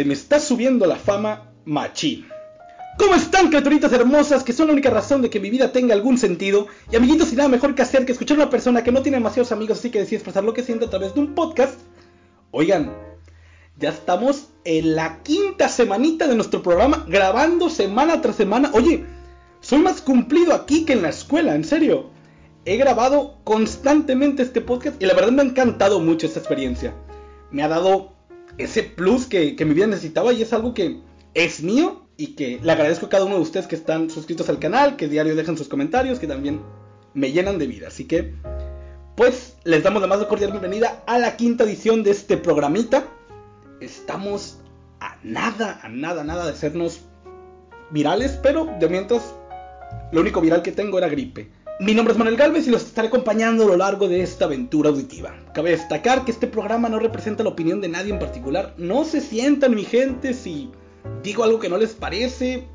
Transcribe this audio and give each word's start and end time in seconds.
se 0.00 0.06
me 0.06 0.14
está 0.14 0.40
subiendo 0.40 0.86
la 0.86 0.96
fama 0.96 1.52
machín. 1.66 2.26
¿Cómo 2.96 3.16
están, 3.16 3.48
criaturitas 3.48 3.92
hermosas? 3.92 4.42
Que 4.42 4.54
son 4.54 4.68
la 4.68 4.72
única 4.72 4.88
razón 4.88 5.20
de 5.20 5.28
que 5.28 5.40
mi 5.40 5.50
vida 5.50 5.72
tenga 5.72 5.92
algún 5.92 6.16
sentido. 6.16 6.68
Y 6.90 6.96
amiguitos, 6.96 7.28
sin 7.28 7.36
nada 7.36 7.50
mejor 7.50 7.74
que 7.74 7.82
hacer 7.82 8.06
que 8.06 8.12
escuchar 8.12 8.38
a 8.38 8.44
una 8.44 8.50
persona 8.50 8.82
que 8.82 8.92
no 8.92 9.02
tiene 9.02 9.18
demasiados 9.18 9.52
amigos, 9.52 9.78
así 9.78 9.90
que 9.90 9.98
decide 9.98 10.16
expresar 10.16 10.42
lo 10.42 10.54
que 10.54 10.62
siente 10.62 10.86
a 10.86 10.88
través 10.88 11.12
de 11.12 11.20
un 11.20 11.34
podcast. 11.34 11.78
Oigan, 12.50 12.96
ya 13.78 13.90
estamos 13.90 14.48
en 14.64 14.96
la 14.96 15.22
quinta 15.22 15.68
semanita 15.68 16.26
de 16.26 16.34
nuestro 16.34 16.62
programa, 16.62 17.04
grabando 17.06 17.68
semana 17.68 18.22
tras 18.22 18.36
semana. 18.36 18.70
Oye, 18.72 19.04
soy 19.60 19.80
más 19.80 20.00
cumplido 20.00 20.54
aquí 20.54 20.86
que 20.86 20.94
en 20.94 21.02
la 21.02 21.10
escuela, 21.10 21.54
en 21.54 21.64
serio. 21.64 22.08
He 22.64 22.78
grabado 22.78 23.36
constantemente 23.44 24.44
este 24.44 24.62
podcast 24.62 25.02
y 25.02 25.04
la 25.04 25.12
verdad 25.12 25.32
me 25.32 25.42
ha 25.42 25.44
encantado 25.44 26.00
mucho 26.00 26.26
esta 26.26 26.38
experiencia. 26.38 26.94
Me 27.50 27.62
ha 27.62 27.68
dado 27.68 28.14
ese 28.62 28.82
plus 28.82 29.26
que, 29.26 29.56
que 29.56 29.64
mi 29.64 29.74
vida 29.74 29.86
necesitaba 29.86 30.32
y 30.32 30.42
es 30.42 30.52
algo 30.52 30.74
que 30.74 31.00
es 31.34 31.62
mío 31.62 32.06
y 32.16 32.34
que 32.34 32.60
le 32.62 32.72
agradezco 32.72 33.06
a 33.06 33.08
cada 33.08 33.24
uno 33.24 33.36
de 33.36 33.40
ustedes 33.40 33.66
que 33.66 33.76
están 33.76 34.10
suscritos 34.10 34.48
al 34.48 34.58
canal, 34.58 34.96
que 34.96 35.08
diario 35.08 35.34
dejan 35.34 35.56
sus 35.56 35.68
comentarios, 35.68 36.18
que 36.18 36.26
también 36.26 36.60
me 37.14 37.32
llenan 37.32 37.58
de 37.58 37.66
vida. 37.66 37.88
Así 37.88 38.04
que, 38.06 38.34
pues, 39.16 39.56
les 39.64 39.82
damos 39.82 40.02
la 40.02 40.08
más 40.08 40.22
cordial 40.26 40.50
bienvenida 40.50 41.02
a 41.06 41.18
la 41.18 41.36
quinta 41.36 41.64
edición 41.64 42.02
de 42.02 42.10
este 42.10 42.36
programita. 42.36 43.06
Estamos 43.80 44.58
a 45.00 45.16
nada, 45.22 45.80
a 45.82 45.88
nada, 45.88 46.24
nada 46.24 46.46
de 46.46 46.54
sernos 46.54 47.00
virales, 47.90 48.38
pero 48.42 48.68
de 48.78 48.88
mientras, 48.88 49.34
lo 50.12 50.20
único 50.20 50.40
viral 50.40 50.62
que 50.62 50.72
tengo 50.72 50.98
era 50.98 51.08
gripe. 51.08 51.50
Mi 51.80 51.94
nombre 51.94 52.12
es 52.12 52.18
Manuel 52.18 52.36
Galvez 52.36 52.66
y 52.66 52.70
los 52.70 52.82
estaré 52.82 53.08
acompañando 53.08 53.64
a 53.64 53.68
lo 53.68 53.76
largo 53.78 54.06
de 54.06 54.20
esta 54.20 54.44
aventura 54.44 54.90
auditiva. 54.90 55.34
Cabe 55.54 55.70
destacar 55.70 56.26
que 56.26 56.30
este 56.30 56.46
programa 56.46 56.90
no 56.90 56.98
representa 56.98 57.42
la 57.42 57.48
opinión 57.48 57.80
de 57.80 57.88
nadie 57.88 58.12
en 58.12 58.18
particular. 58.18 58.74
No 58.76 59.02
se 59.06 59.22
sientan, 59.22 59.74
mi 59.74 59.84
gente, 59.84 60.34
si 60.34 60.70
digo 61.22 61.42
algo 61.42 61.58
que 61.58 61.70
no 61.70 61.78
les 61.78 61.94
parece, 61.94 62.66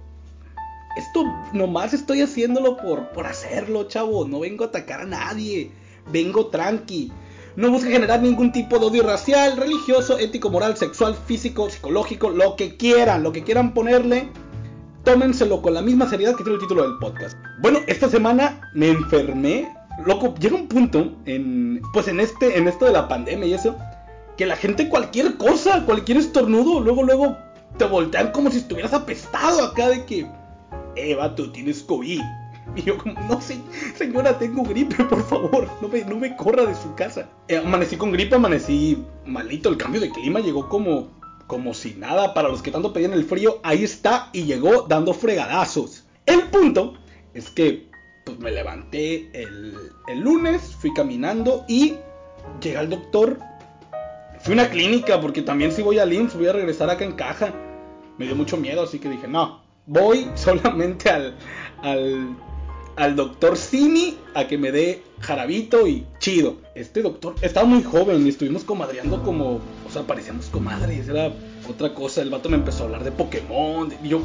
esto 0.98 1.24
nomás 1.54 1.94
estoy 1.94 2.22
haciéndolo 2.22 2.78
por, 2.78 3.10
por 3.10 3.28
hacerlo, 3.28 3.84
chavo. 3.84 4.28
No 4.28 4.40
vengo 4.40 4.64
a 4.64 4.70
atacar 4.70 5.02
a 5.02 5.06
nadie. 5.06 5.70
Vengo 6.12 6.48
tranqui. 6.48 7.12
No 7.58 7.70
busco 7.70 7.92
generar 7.92 8.24
ningún 8.24 8.52
tipo 8.52 8.80
de 8.80 8.88
odio 8.88 9.04
racial, 9.04 9.56
religioso, 9.56 10.18
ético, 10.18 10.50
moral, 10.50 10.78
sexual, 10.78 11.16
físico, 11.28 11.70
psicológico, 11.70 12.32
lo 12.32 12.56
que 12.56 12.76
quieran, 12.76 13.22
lo 13.22 13.32
que 13.32 13.44
quieran 13.44 13.76
ponerle. 13.76 14.30
Tómenselo 15.06 15.62
con 15.62 15.76
la 15.76 15.84
misma 15.84 16.10
seriedad 16.10 16.36
que 16.36 16.44
tiene 16.44 16.56
el 16.56 16.62
título 16.62 16.82
del 16.82 16.98
podcast. 16.98 17.38
Bueno, 17.60 17.80
esta 17.86 18.10
semana 18.10 18.60
me 18.74 18.90
enfermé. 18.90 19.72
Loco, 20.04 20.34
llega 20.40 20.56
un 20.56 20.68
punto 20.68 21.14
en. 21.26 21.80
Pues 21.94 22.08
en 22.08 22.20
este. 22.20 22.58
En 22.58 22.68
esto 22.68 22.86
de 22.86 22.92
la 22.92 23.08
pandemia 23.08 23.48
y 23.48 23.54
eso. 23.54 23.78
Que 24.36 24.48
la 24.48 24.56
gente 24.56 24.90
cualquier 24.90 25.38
cosa, 25.38 25.86
cualquier 25.86 26.18
estornudo, 26.18 26.80
luego, 26.80 27.04
luego 27.04 27.38
te 27.78 27.86
voltean 27.86 28.32
como 28.32 28.50
si 28.50 28.58
estuvieras 28.58 28.94
apestado 28.94 29.64
acá 29.64 29.90
de 29.90 30.06
que, 30.06 30.28
Eva, 30.96 31.36
tú 31.36 31.52
tienes 31.52 31.84
COVID. 31.84 32.22
Y 32.76 32.82
yo 32.82 32.98
como, 32.98 33.14
no 33.30 33.40
sé, 33.40 33.60
señora, 33.96 34.40
tengo 34.40 34.64
gripe, 34.64 35.04
por 35.06 35.24
favor, 35.28 35.70
no 35.82 35.88
me, 35.88 36.04
no 36.04 36.18
me 36.18 36.36
corra 36.36 36.66
de 36.66 36.74
su 36.74 36.94
casa. 36.96 37.30
Eh, 37.48 37.58
amanecí 37.58 37.96
con 37.96 38.12
gripe, 38.12 38.36
amanecí 38.36 39.06
malito, 39.24 39.70
el 39.70 39.78
cambio 39.78 40.02
de 40.02 40.10
clima 40.10 40.40
llegó 40.40 40.68
como, 40.68 41.08
como 41.48 41.74
si 41.74 41.96
nada. 41.96 42.34
Para 42.34 42.50
los 42.50 42.62
que 42.62 42.72
tanto 42.72 42.94
pedían 42.94 43.14
el 43.14 43.26
frío, 43.26 43.60
ahí 43.64 43.84
está 43.84 44.30
y 44.34 44.44
llegó 44.44 44.84
dando 44.84 45.14
fregadazos. 45.14 46.06
El 46.26 46.44
punto 46.50 46.96
es 47.34 47.50
que 47.50 47.90
pues, 48.26 48.40
me 48.40 48.52
levanté 48.52 49.30
el, 49.34 49.78
el 50.08 50.20
lunes, 50.20 50.76
fui 50.80 50.94
caminando 50.94 51.66
y 51.68 51.96
llega 52.62 52.82
el 52.82 52.90
doctor 52.90 53.40
Fui 54.46 54.54
a 54.54 54.62
una 54.62 54.70
clínica 54.70 55.20
porque 55.20 55.42
también 55.42 55.72
si 55.72 55.82
voy 55.82 55.98
al 55.98 56.14
IMSS 56.14 56.36
voy 56.38 56.46
a 56.46 56.54
regresar 56.54 56.88
acá 56.88 57.04
en 57.04 57.14
caja. 57.14 57.52
Me 58.20 58.26
dio 58.26 58.36
mucho 58.36 58.58
miedo, 58.58 58.84
así 58.84 59.00
que 59.00 59.10
dije, 59.10 59.28
no, 59.28 59.64
voy 59.88 60.30
solamente 60.36 61.10
al, 61.10 61.36
al, 61.82 62.38
al 62.96 63.16
doctor 63.16 63.58
Simi 63.58 64.18
a 64.34 64.48
que 64.48 64.58
me 64.58 64.72
dé 64.72 65.04
jarabito 65.20 65.88
y 65.88 66.06
chido. 66.20 66.58
Este 66.76 67.02
doctor 67.02 67.36
estaba 67.42 67.66
muy 67.66 67.84
joven 67.84 68.26
y 68.26 68.30
estuvimos 68.30 68.64
comadreando 68.64 69.24
como, 69.24 69.56
o 69.56 69.92
sea, 69.92 70.04
parecíamos 70.04 70.48
comadres, 70.48 71.08
era 71.08 71.32
otra 71.70 71.94
cosa. 71.94 72.22
El 72.22 72.30
vato 72.30 72.50
me 72.50 72.56
empezó 72.56 72.84
a 72.84 72.86
hablar 72.88 73.04
de 73.04 73.12
Pokémon 73.12 73.94
y 74.04 74.10
yo, 74.10 74.22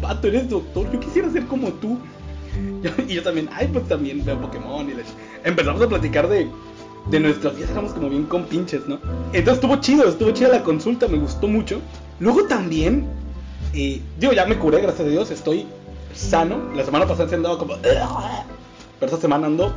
vato, 0.00 0.28
eres 0.28 0.48
doctor, 0.48 0.90
yo 0.92 1.00
quisiera 1.00 1.30
ser 1.30 1.46
como 1.46 1.72
tú. 1.74 1.98
Y 3.08 3.14
yo 3.14 3.22
también, 3.22 3.48
ay, 3.52 3.70
pues 3.72 3.88
también 3.88 4.22
veo 4.26 4.38
Pokémon 4.38 4.86
y 4.86 4.92
les... 4.92 5.06
empezamos 5.42 5.80
a 5.80 5.88
platicar 5.88 6.28
de 6.28 6.46
de 7.10 7.20
nuestros 7.20 7.56
días 7.56 7.70
éramos 7.70 7.92
como 7.92 8.08
bien 8.08 8.24
compinches, 8.24 8.86
¿no? 8.86 8.98
Entonces 9.32 9.54
estuvo 9.54 9.76
chido, 9.76 10.08
estuvo 10.08 10.30
chida 10.30 10.48
la 10.48 10.62
consulta, 10.62 11.08
me 11.08 11.18
gustó 11.18 11.48
mucho. 11.48 11.80
Luego 12.20 12.44
también, 12.44 13.06
eh, 13.74 14.00
digo, 14.18 14.32
ya 14.32 14.46
me 14.46 14.56
curé, 14.58 14.80
gracias 14.80 15.06
a 15.06 15.10
Dios, 15.10 15.30
estoy 15.30 15.66
sano. 16.14 16.58
La 16.74 16.84
semana 16.84 17.06
pasada 17.06 17.28
se 17.28 17.34
andaba 17.34 17.58
como... 17.58 17.74
Pero 17.76 17.96
esta 19.00 19.20
semana 19.20 19.46
ando 19.46 19.72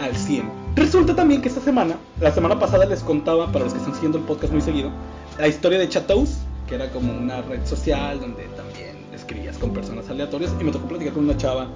al 0.00 0.14
100. 0.16 0.50
Resulta 0.76 1.14
también 1.16 1.42
que 1.42 1.48
esta 1.48 1.60
semana, 1.60 1.96
la 2.20 2.32
semana 2.32 2.58
pasada 2.58 2.84
les 2.84 3.02
contaba, 3.02 3.50
para 3.50 3.64
los 3.64 3.72
que 3.72 3.80
están 3.80 3.94
siguiendo 3.94 4.18
el 4.18 4.24
podcast 4.24 4.52
muy 4.52 4.62
seguido, 4.62 4.90
la 5.38 5.48
historia 5.48 5.78
de 5.78 5.88
Chateaus, 5.88 6.38
que 6.68 6.74
era 6.76 6.90
como 6.90 7.12
una 7.12 7.42
red 7.42 7.64
social 7.66 8.20
donde 8.20 8.44
también 8.56 8.96
escribías 9.14 9.58
con 9.58 9.72
personas 9.72 10.08
aleatorias. 10.08 10.52
Y 10.60 10.64
me 10.64 10.70
tocó 10.70 10.86
platicar 10.86 11.14
con 11.14 11.24
una 11.24 11.36
chava 11.36 11.66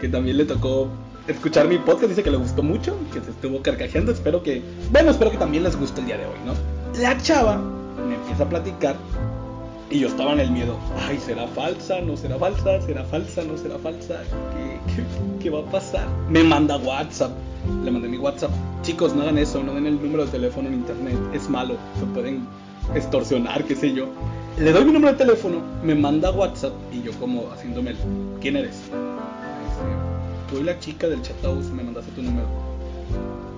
que 0.00 0.08
también 0.08 0.36
le 0.36 0.44
tocó 0.44 0.88
escuchar 1.26 1.68
mi 1.68 1.78
podcast, 1.78 2.08
dice 2.08 2.22
que 2.22 2.30
le 2.30 2.36
gustó 2.36 2.62
mucho, 2.62 2.96
que 3.12 3.20
se 3.20 3.30
estuvo 3.30 3.62
carcajeando, 3.62 4.12
espero 4.12 4.42
que, 4.42 4.62
bueno, 4.90 5.10
espero 5.10 5.30
que 5.30 5.36
también 5.36 5.62
les 5.62 5.76
guste 5.76 6.00
el 6.00 6.06
día 6.06 6.18
de 6.18 6.26
hoy, 6.26 6.38
¿no? 6.44 6.54
La 7.00 7.16
chava 7.22 7.56
me 8.08 8.14
empieza 8.14 8.44
a 8.44 8.48
platicar 8.48 8.96
y 9.90 9.98
yo 9.98 10.08
estaba 10.08 10.32
en 10.32 10.40
el 10.40 10.50
miedo, 10.52 10.78
ay, 10.96 11.18
¿será 11.18 11.48
falsa? 11.48 12.00
¿No 12.00 12.16
será 12.16 12.38
falsa? 12.38 12.80
¿Será 12.80 13.04
falsa? 13.04 13.42
¿No 13.42 13.58
será 13.58 13.76
falsa? 13.78 14.22
¿Qué, 14.94 15.02
qué, 15.42 15.50
va 15.50 15.60
a 15.60 15.64
pasar? 15.64 16.06
Me 16.28 16.44
manda 16.44 16.76
WhatsApp, 16.76 17.32
le 17.84 17.90
mandé 17.90 18.08
mi 18.08 18.16
WhatsApp, 18.16 18.52
chicos, 18.82 19.14
no 19.14 19.22
hagan 19.22 19.38
eso, 19.38 19.62
no 19.62 19.74
den 19.74 19.86
el 19.86 20.00
número 20.00 20.26
de 20.26 20.30
teléfono 20.30 20.68
en 20.68 20.74
internet, 20.74 21.18
es 21.34 21.48
malo, 21.50 21.74
se 21.98 22.06
pueden 22.06 22.46
extorsionar, 22.94 23.64
qué 23.64 23.74
sé 23.74 23.92
yo. 23.92 24.06
Le 24.58 24.72
doy 24.72 24.84
mi 24.84 24.92
número 24.92 25.12
de 25.12 25.18
teléfono, 25.18 25.60
me 25.82 25.94
manda 25.94 26.30
WhatsApp 26.30 26.72
y 26.92 27.02
yo 27.02 27.12
como 27.14 27.50
haciéndome, 27.50 27.94
¿quién 28.40 28.56
eres? 28.56 28.90
soy 30.50 30.64
la 30.64 30.78
chica 30.80 31.08
del 31.08 31.22
Chateau, 31.22 31.56
me 31.74 31.82
mandaste 31.82 32.10
tu 32.12 32.22
número. 32.22 32.46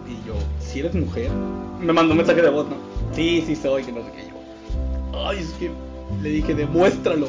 Y 0.06 0.26
yo, 0.26 0.34
si 0.60 0.80
eres 0.80 0.94
mujer, 0.94 1.30
me 1.80 1.92
mandó 1.92 2.12
un 2.12 2.18
mensaje 2.18 2.42
de 2.42 2.50
voz, 2.50 2.66
¿no? 2.68 2.76
Sí, 3.14 3.42
sí 3.46 3.56
soy, 3.56 3.82
que 3.82 3.92
no 3.92 4.00
sé 4.02 4.10
qué 4.12 4.28
yo. 4.28 5.18
Ay, 5.18 5.38
es 5.38 5.52
que 5.52 5.70
le 6.20 6.30
dije, 6.30 6.54
demuéstralo. 6.54 7.28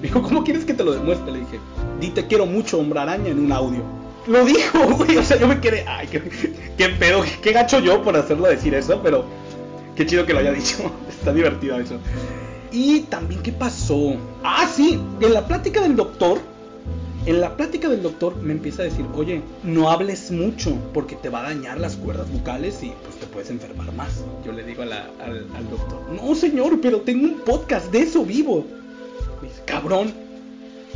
Me 0.00 0.02
dijo, 0.02 0.22
¿cómo 0.22 0.44
quieres 0.44 0.64
que 0.64 0.74
te 0.74 0.84
lo 0.84 0.92
demuestre? 0.92 1.32
Le 1.32 1.40
dije, 1.40 1.58
di 2.00 2.10
te 2.10 2.26
quiero 2.26 2.46
mucho, 2.46 2.78
hombre 2.78 3.00
araña, 3.00 3.28
en 3.28 3.40
un 3.40 3.52
audio. 3.52 3.82
Lo 4.26 4.44
dijo, 4.44 4.78
güey, 4.96 5.16
o 5.16 5.22
sea, 5.22 5.38
yo 5.38 5.48
me 5.48 5.60
quedé, 5.60 5.84
ay, 5.88 6.06
qué, 6.06 6.22
qué 6.76 6.88
pedo, 6.90 7.22
qué 7.42 7.52
gacho 7.52 7.80
yo 7.80 8.02
por 8.02 8.16
hacerlo 8.16 8.46
decir 8.46 8.74
eso, 8.74 9.00
pero 9.02 9.24
qué 9.96 10.06
chido 10.06 10.24
que 10.24 10.32
lo 10.32 10.38
haya 10.38 10.52
dicho. 10.52 10.90
Está 11.08 11.32
divertido 11.32 11.78
eso. 11.80 11.98
Y 12.70 13.00
también, 13.02 13.42
¿qué 13.42 13.52
pasó? 13.52 14.14
Ah, 14.44 14.68
sí, 14.72 15.00
en 15.20 15.34
la 15.34 15.46
plática 15.46 15.80
del 15.80 15.96
doctor, 15.96 16.38
en 17.28 17.42
la 17.42 17.58
plática 17.58 17.90
del 17.90 18.02
doctor 18.02 18.40
me 18.40 18.54
empieza 18.54 18.80
a 18.80 18.84
decir, 18.86 19.04
oye, 19.14 19.42
no 19.62 19.90
hables 19.90 20.30
mucho 20.30 20.74
porque 20.94 21.14
te 21.14 21.28
va 21.28 21.40
a 21.40 21.52
dañar 21.54 21.78
las 21.78 21.94
cuerdas 21.94 22.32
bucales 22.32 22.82
y 22.82 22.90
pues 23.02 23.16
te 23.16 23.26
puedes 23.26 23.50
enfermar 23.50 23.92
más. 23.92 24.24
Yo 24.46 24.52
le 24.52 24.64
digo 24.64 24.82
al, 24.82 25.68
doctor, 25.68 26.00
no 26.10 26.34
señor, 26.34 26.80
pero 26.80 27.02
tengo 27.02 27.26
un 27.26 27.40
podcast, 27.40 27.92
de 27.92 27.98
eso 27.98 28.24
vivo. 28.24 28.64
Me 29.42 29.48
dice, 29.48 29.60
cabrón, 29.66 30.10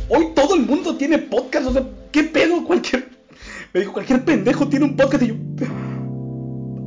hoy 0.09 0.29
todo 0.33 0.55
el 0.55 0.63
mundo 0.65 0.95
tiene 0.95 1.19
podcast, 1.19 1.67
o 1.67 1.73
sea, 1.73 1.87
¿qué 2.11 2.23
pedo? 2.23 2.65
Cualquier... 2.65 3.09
Me 3.71 3.81
dijo, 3.81 3.93
cualquier 3.93 4.25
pendejo 4.25 4.67
tiene 4.67 4.85
un 4.85 4.95
podcast 4.97 5.23
y 5.23 5.27
yo... 5.27 5.35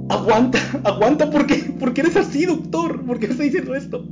Aguanta, 0.09 0.59
aguanta, 0.83 1.31
¿por 1.31 1.47
qué? 1.47 1.57
¿Por 1.78 1.95
qué 1.95 2.01
eres 2.01 2.17
así, 2.17 2.47
doctor? 2.47 3.01
¿Por 3.07 3.21
qué 3.21 3.27
está 3.27 3.45
diciendo 3.45 3.77
esto? 3.77 4.05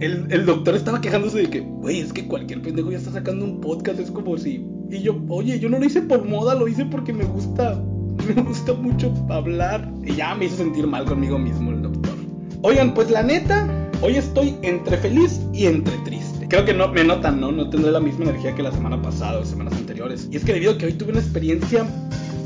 El, 0.00 0.46
doctor 0.46 0.76
estaba 0.76 1.00
quejándose 1.00 1.38
de 1.38 1.50
que, 1.50 1.60
güey, 1.60 2.00
es 2.00 2.12
que 2.12 2.26
cualquier 2.26 2.62
pendejo 2.62 2.90
ya 2.90 2.98
está 2.98 3.12
sacando 3.12 3.44
un 3.44 3.60
podcast, 3.60 3.98
es 3.98 4.10
como 4.10 4.36
si... 4.38 4.64
Y 4.90 5.02
yo, 5.02 5.20
oye, 5.28 5.58
yo 5.58 5.68
no 5.68 5.78
lo 5.78 5.84
hice 5.84 6.02
por 6.02 6.24
moda, 6.24 6.54
lo 6.54 6.68
hice 6.68 6.84
porque 6.86 7.12
me 7.12 7.24
gusta, 7.24 7.82
me 8.34 8.42
gusta 8.42 8.74
mucho 8.74 9.12
hablar. 9.28 9.90
Y 10.04 10.14
ya 10.14 10.34
me 10.34 10.46
hizo 10.46 10.56
sentir 10.56 10.86
mal 10.86 11.04
conmigo 11.04 11.38
mismo 11.38 11.72
el 11.72 11.82
doctor. 11.82 12.14
Oigan, 12.62 12.94
pues 12.94 13.10
la 13.10 13.22
neta, 13.22 13.68
hoy 14.00 14.16
estoy 14.16 14.56
entre 14.62 14.96
feliz 14.98 15.40
y 15.52 15.66
entre 15.66 15.96
triste. 15.98 16.46
Creo 16.48 16.64
que 16.64 16.74
no 16.74 16.88
me 16.88 17.04
notan, 17.04 17.40
¿no? 17.40 17.52
No 17.52 17.68
tendré 17.68 17.90
la 17.90 18.00
misma 18.00 18.24
energía 18.24 18.54
que 18.54 18.62
la 18.62 18.72
semana 18.72 19.00
pasada 19.02 19.38
o 19.38 19.44
semanas 19.44 19.74
anteriores. 19.74 20.28
Y 20.30 20.36
es 20.36 20.44
que 20.44 20.54
debido 20.54 20.72
a 20.72 20.78
que 20.78 20.86
hoy 20.86 20.92
tuve 20.94 21.10
una 21.10 21.20
experiencia 21.20 21.86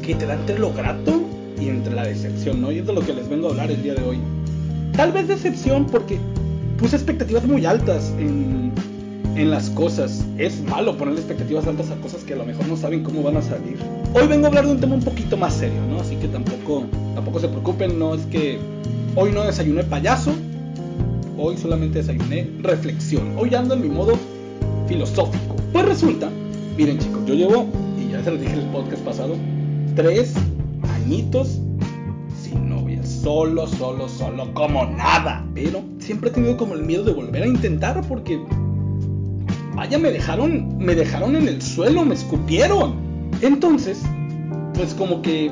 que 0.03 0.15
te 0.15 0.27
da 0.27 0.35
entre 0.35 0.59
lo 0.59 0.73
grato 0.73 1.23
y 1.61 1.69
entre 1.69 1.95
la 1.95 2.05
decepción, 2.05 2.61
¿no? 2.61 2.73
Y 2.73 2.79
es 2.79 2.87
de 2.87 2.93
lo 2.93 3.01
que 3.03 3.15
les 3.15 3.29
vengo 3.29 3.49
a 3.49 3.51
hablar 3.51 3.71
el 3.71 3.83
día 3.83 3.95
de 3.95 4.03
hoy. 4.03 4.19
Tal 4.97 5.13
vez 5.13 5.29
decepción 5.29 5.87
porque 5.87 6.19
puse 6.82 6.96
expectativas 6.96 7.44
muy 7.44 7.64
altas 7.64 8.12
en, 8.19 8.73
en 9.37 9.50
las 9.52 9.70
cosas. 9.70 10.26
Es 10.37 10.61
malo 10.62 10.99
poner 10.99 11.14
expectativas 11.14 11.64
altas 11.69 11.90
a 11.90 11.94
cosas 11.96 12.25
que 12.25 12.34
a 12.34 12.37
lo 12.37 12.44
mejor 12.44 12.67
no 12.67 12.76
saben 12.76 13.05
cómo 13.05 13.23
van 13.23 13.37
a 13.37 13.43
salir. 13.43 13.79
Hoy 14.14 14.26
vengo 14.26 14.46
a 14.46 14.49
hablar 14.49 14.67
de 14.67 14.73
un 14.73 14.81
tema 14.81 14.96
un 14.96 15.02
poquito 15.02 15.37
más 15.37 15.55
serio, 15.55 15.81
¿no? 15.88 16.00
Así 16.00 16.17
que 16.17 16.26
tampoco, 16.26 16.84
tampoco 17.14 17.38
se 17.38 17.46
preocupen, 17.46 18.00
no 18.00 18.17
es 18.17 18.26
que 18.26 18.58
hoy 19.14 19.31
no 19.31 19.44
desayuné 19.44 19.84
payaso. 19.84 20.32
Hoy 21.38 21.56
solamente 21.56 22.00
desayuné 22.00 22.50
reflexión. 22.62 23.34
Hoy 23.38 23.55
ando 23.55 23.75
en 23.75 23.82
mi 23.82 23.88
modo 23.88 24.19
filosófico. 24.88 25.55
Pues 25.73 25.87
resulta, 25.87 26.31
miren 26.76 26.99
chicos, 26.99 27.25
yo 27.26 27.34
llevo, 27.34 27.67
y 27.96 28.11
ya 28.11 28.25
se 28.25 28.32
lo 28.32 28.38
dije 28.38 28.55
en 28.55 28.58
el 28.58 28.67
podcast 28.67 29.02
pasado, 29.05 29.37
tres 29.94 30.34
añitos. 30.82 31.61
Solo, 33.23 33.67
solo, 33.67 34.09
solo, 34.09 34.53
como 34.55 34.85
nada. 34.87 35.47
Pero 35.55 35.83
siempre 35.99 36.31
he 36.31 36.33
tenido 36.33 36.57
como 36.57 36.75
el 36.75 36.83
miedo 36.83 37.05
de 37.05 37.13
volver 37.13 37.43
a 37.43 37.47
intentar 37.47 38.01
porque... 38.09 38.41
Vaya, 39.75 39.99
me 39.99 40.11
dejaron, 40.11 40.77
me 40.79 40.95
dejaron 40.95 41.37
en 41.37 41.49
el 41.49 41.63
suelo, 41.63 42.05
me 42.05 42.15
escupieron. 42.15 42.95
Entonces, 43.41 44.03
pues 44.75 44.93
como 44.95 45.23
que 45.23 45.51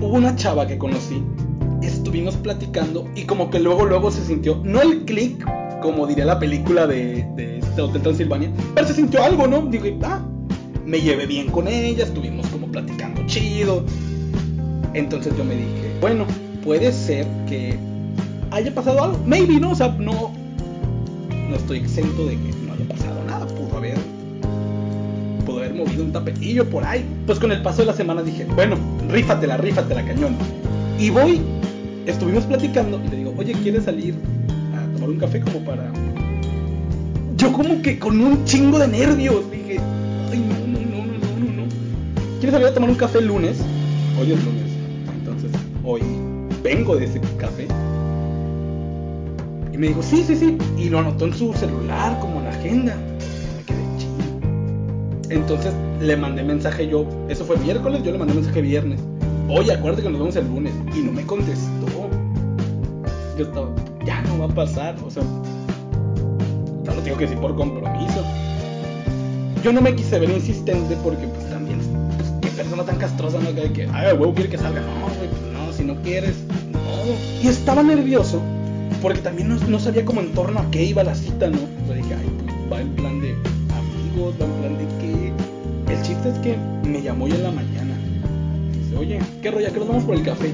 hubo 0.00 0.14
una 0.14 0.34
chava 0.36 0.66
que 0.66 0.76
conocí 0.78 1.22
estuvimos 1.82 2.36
platicando 2.36 3.08
y 3.14 3.24
como 3.24 3.50
que 3.50 3.60
luego 3.60 3.84
luego 3.84 4.10
se 4.10 4.24
sintió, 4.24 4.60
no 4.64 4.82
el 4.82 5.04
click, 5.04 5.44
como 5.80 6.06
diría 6.06 6.24
la 6.24 6.38
película 6.38 6.86
de, 6.86 7.26
de 7.36 7.82
Hotel 7.82 8.02
Transilvania, 8.02 8.50
pero 8.74 8.86
se 8.86 8.94
sintió 8.94 9.22
algo, 9.22 9.46
¿no? 9.46 9.62
Digo, 9.66 9.84
ah, 10.02 10.24
me 10.84 11.00
llevé 11.00 11.26
bien 11.26 11.48
con 11.50 11.68
ella, 11.68 12.04
estuvimos 12.04 12.46
como 12.48 12.68
platicando 12.68 13.24
chido. 13.26 13.84
Entonces 14.94 15.36
yo 15.36 15.44
me 15.44 15.56
dije, 15.56 15.96
bueno, 16.00 16.26
puede 16.66 16.92
ser 16.92 17.26
que 17.48 17.78
haya 18.50 18.74
pasado 18.74 19.02
algo, 19.02 19.18
maybe, 19.24 19.60
¿no? 19.60 19.70
O 19.70 19.74
sea, 19.74 19.88
no, 20.00 20.32
no 21.48 21.56
estoy 21.56 21.78
exento 21.78 22.26
de 22.26 22.32
que 22.32 22.52
no 22.66 22.72
haya 22.72 22.84
pasado 22.88 23.24
nada, 23.24 23.46
pudo 23.46 23.76
haber, 23.76 23.96
pudo 25.46 25.58
haber 25.58 25.74
movido 25.74 26.02
un 26.02 26.12
tapetillo 26.12 26.68
por 26.68 26.84
ahí. 26.84 27.06
Pues 27.24 27.38
con 27.38 27.52
el 27.52 27.62
paso 27.62 27.82
de 27.82 27.86
la 27.86 27.92
semana 27.92 28.22
dije, 28.22 28.44
bueno, 28.56 28.76
rífatela, 29.08 29.56
rífatela, 29.56 30.04
cañón. 30.04 30.36
Y 30.98 31.10
voy 31.10 31.40
estuvimos 32.04 32.44
platicando 32.44 33.00
y 33.06 33.10
le 33.10 33.16
digo, 33.16 33.34
oye, 33.38 33.52
¿quieres 33.62 33.84
salir 33.84 34.16
a 34.74 34.92
tomar 34.94 35.10
un 35.10 35.18
café 35.18 35.40
como 35.40 35.60
para... 35.64 35.92
Yo 37.36 37.52
como 37.52 37.80
que 37.80 37.98
con 37.98 38.20
un 38.20 38.44
chingo 38.44 38.80
de 38.80 38.88
nervios 38.88 39.48
dije, 39.52 39.78
ay, 40.32 40.38
no, 40.40 40.66
no, 40.66 40.80
no, 40.80 41.06
no, 41.06 41.12
no, 41.12 41.62
no. 41.62 41.68
¿Quieres 42.40 42.52
salir 42.52 42.66
a 42.66 42.74
tomar 42.74 42.90
un 42.90 42.96
café 42.96 43.18
el 43.18 43.28
lunes? 43.28 43.58
Hoy 44.20 44.32
es 44.32 44.44
lunes. 44.44 44.72
Entonces, 45.20 45.50
hoy 45.84 46.25
vengo 46.66 46.96
de 46.96 47.04
ese 47.04 47.20
café. 47.38 47.68
Y 49.72 49.78
me 49.78 49.88
dijo, 49.88 50.02
sí, 50.02 50.24
sí, 50.24 50.34
sí. 50.34 50.58
Y 50.76 50.88
lo 50.88 50.98
anotó 50.98 51.26
en 51.26 51.34
su 51.34 51.52
celular, 51.52 52.18
como 52.18 52.38
en 52.38 52.44
la 52.44 52.50
agenda. 52.50 52.96
Me 53.56 53.62
quedé 53.64 53.84
chido. 53.98 55.30
Entonces 55.30 55.72
le 56.00 56.16
mandé 56.16 56.42
mensaje 56.42 56.88
yo. 56.88 57.06
Eso 57.28 57.44
fue 57.44 57.56
miércoles, 57.58 58.02
yo 58.02 58.10
le 58.10 58.18
mandé 58.18 58.34
mensaje 58.34 58.62
viernes. 58.62 59.00
Oye, 59.48 59.72
acuérdate 59.72 60.02
que 60.02 60.10
nos 60.10 60.18
vemos 60.18 60.34
el 60.34 60.48
lunes. 60.48 60.72
Y 60.94 61.00
no 61.00 61.12
me 61.12 61.24
contestó. 61.24 62.10
Yo 63.38 63.44
estaba, 63.44 63.68
ya 64.04 64.22
no 64.22 64.38
va 64.40 64.46
a 64.46 64.54
pasar. 64.54 64.96
O 65.06 65.10
sea, 65.10 65.22
ya 66.82 66.94
lo 66.94 67.00
tengo 67.02 67.16
que 67.16 67.26
decir 67.26 67.38
por 67.38 67.54
compromiso. 67.54 68.24
Yo 69.62 69.72
no 69.72 69.80
me 69.80 69.94
quise 69.94 70.18
ver 70.18 70.30
insistente 70.30 70.96
porque, 71.04 71.26
pues 71.28 71.48
también, 71.48 71.78
pues, 72.16 72.32
qué 72.40 72.48
persona 72.56 72.82
tan 72.82 72.96
castrosa, 72.96 73.38
¿no? 73.38 73.54
Que, 73.54 73.72
que 73.72 73.88
ay, 73.92 74.16
huevo, 74.16 74.34
quiere 74.34 74.50
que 74.50 74.58
salga. 74.58 74.80
No, 74.80 75.06
güey, 75.16 75.28
pues, 75.28 75.52
no, 75.52 75.72
si 75.72 75.84
no 75.84 76.00
quieres, 76.02 76.45
Y 77.42 77.48
estaba 77.48 77.82
nervioso 77.82 78.40
porque 79.02 79.20
también 79.20 79.48
no, 79.48 79.78
sabía 79.78 80.04
como 80.04 80.20
en 80.20 80.32
torno 80.32 80.60
a 80.60 80.70
qué 80.70 80.84
iba 80.84 81.04
la 81.04 81.14
cita, 81.14 81.48
¿no? 81.48 81.58
Yo 81.86 81.94
dije, 81.94 82.14
ay, 82.14 82.30
pues 82.44 82.72
va 82.72 82.80
en 82.80 82.90
plan 82.94 83.20
de 83.20 83.32
amigos, 83.32 84.34
va 84.40 84.46
en 84.46 84.52
plan 84.52 84.78
de 84.78 84.86
qué. 85.00 85.92
El 85.92 86.02
chiste 86.02 86.30
es 86.30 86.38
que 86.38 86.56
me 86.88 87.02
llamó 87.02 87.28
ya 87.28 87.36
en 87.36 87.42
la 87.42 87.52
mañana 87.52 87.96
oye, 88.96 89.18
¿qué 89.42 89.50
rollo? 89.50 89.72
Que 89.72 89.78
nos 89.78 89.88
vamos 89.88 90.04
por 90.04 90.14
el 90.14 90.22
café. 90.22 90.52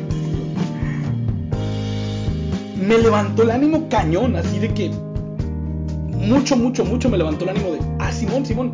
Me 2.76 2.98
levantó 2.98 3.42
el 3.42 3.50
ánimo 3.50 3.88
cañón, 3.88 4.36
así 4.36 4.58
de 4.58 4.74
que 4.74 4.90
mucho, 6.08 6.56
mucho, 6.56 6.84
mucho 6.84 7.08
me 7.08 7.16
levantó 7.16 7.44
el 7.44 7.50
ánimo 7.50 7.72
de, 7.72 7.78
ah, 7.98 8.12
Simón, 8.12 8.44
Simón. 8.44 8.72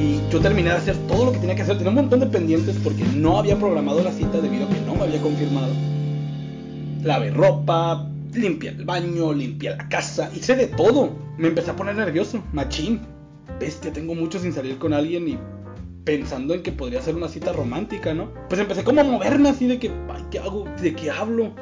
Y 0.00 0.20
yo 0.30 0.40
terminé 0.40 0.70
de 0.70 0.76
hacer 0.76 0.96
todo 1.08 1.26
lo 1.26 1.32
que 1.32 1.38
tenía 1.38 1.56
que 1.56 1.62
hacer. 1.62 1.76
Tenía 1.78 1.90
un 1.90 1.96
montón 1.96 2.20
de 2.20 2.26
pendientes 2.26 2.76
porque 2.82 3.04
no 3.14 3.38
había 3.38 3.58
programado 3.58 4.02
la 4.02 4.12
cita 4.12 4.40
debido 4.40 4.66
a 4.66 4.68
que 4.68 4.80
no 4.82 4.94
me 4.94 5.02
había 5.02 5.20
confirmado. 5.20 5.72
Lavé 7.02 7.30
ropa, 7.30 8.06
limpié 8.34 8.70
el 8.70 8.84
baño, 8.84 9.32
limpié 9.32 9.70
la 9.70 9.88
casa, 9.88 10.30
hice 10.34 10.56
de 10.56 10.66
todo. 10.66 11.10
Me 11.38 11.48
empecé 11.48 11.70
a 11.70 11.76
poner 11.76 11.96
nervioso, 11.96 12.42
machín. 12.52 13.00
Bestia, 13.60 13.92
tengo 13.92 14.14
mucho 14.14 14.38
sin 14.38 14.52
salir 14.52 14.78
con 14.78 14.92
alguien 14.92 15.28
y 15.28 15.38
pensando 16.04 16.54
en 16.54 16.62
que 16.62 16.72
podría 16.72 17.02
ser 17.02 17.16
una 17.16 17.28
cita 17.28 17.52
romántica, 17.52 18.14
¿no? 18.14 18.30
Pues 18.48 18.60
empecé 18.60 18.84
como 18.84 19.00
a 19.00 19.04
moverme 19.04 19.48
así 19.48 19.66
de 19.66 19.78
que, 19.78 19.90
ay, 20.12 20.24
¿qué 20.30 20.38
hago? 20.38 20.64
¿De 20.80 20.94
qué 20.94 21.10
hablo? 21.10 21.52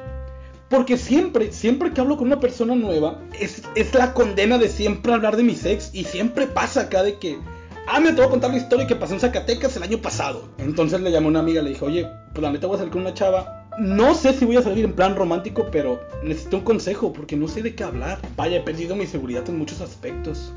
Porque 0.68 0.96
siempre, 0.96 1.52
siempre 1.52 1.92
que 1.92 2.00
hablo 2.00 2.16
con 2.16 2.26
una 2.26 2.40
persona 2.40 2.74
nueva, 2.74 3.20
es, 3.38 3.62
es 3.74 3.94
la 3.94 4.12
condena 4.12 4.58
de 4.58 4.68
siempre 4.68 5.12
hablar 5.12 5.36
de 5.36 5.42
mi 5.42 5.54
sex. 5.54 5.90
Y 5.92 6.04
siempre 6.04 6.46
pasa 6.46 6.82
acá 6.82 7.02
de 7.02 7.18
que, 7.18 7.38
ah, 7.86 8.00
me 8.00 8.10
te 8.10 8.16
voy 8.16 8.26
a 8.26 8.30
contar 8.30 8.50
la 8.50 8.56
historia 8.56 8.86
que 8.86 8.96
pasó 8.96 9.14
en 9.14 9.20
Zacatecas 9.20 9.76
el 9.76 9.82
año 9.82 9.98
pasado. 9.98 10.48
Entonces 10.58 11.00
le 11.00 11.10
llamé 11.10 11.26
a 11.26 11.30
una 11.30 11.40
amiga, 11.40 11.62
le 11.62 11.70
dije, 11.70 11.84
oye, 11.84 12.08
pues 12.32 12.42
la 12.42 12.50
neta 12.50 12.66
voy 12.66 12.76
a 12.76 12.78
salir 12.78 12.92
con 12.92 13.02
una 13.02 13.14
chava. 13.14 13.63
No 13.78 14.14
sé 14.14 14.32
si 14.32 14.44
voy 14.44 14.56
a 14.56 14.62
salir 14.62 14.84
en 14.84 14.92
plan 14.92 15.16
romántico, 15.16 15.66
pero 15.72 16.00
necesito 16.22 16.58
un 16.58 16.64
consejo 16.64 17.12
porque 17.12 17.36
no 17.36 17.48
sé 17.48 17.62
de 17.62 17.74
qué 17.74 17.82
hablar. 17.82 18.18
Vaya, 18.36 18.58
he 18.58 18.60
perdido 18.60 18.94
mi 18.94 19.06
seguridad 19.06 19.48
en 19.48 19.58
muchos 19.58 19.80
aspectos. 19.80 20.52